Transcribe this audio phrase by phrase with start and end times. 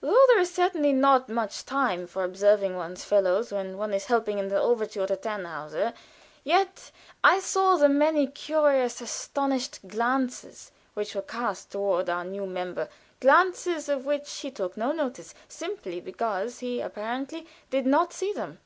[0.00, 4.38] Though there is certainly not much time for observing one's fellows when one is helping
[4.38, 5.92] in the overture to "Tannhauser,"
[6.44, 6.90] yet
[7.22, 12.88] I saw the many curious and astonished glances which were cast toward our new member,
[13.20, 18.60] glances of which he took no notice, simply because he apparently did not see them.